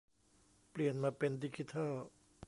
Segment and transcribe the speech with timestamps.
[0.71, 1.93] เปลี่ยนมาเป็นดิจิทัล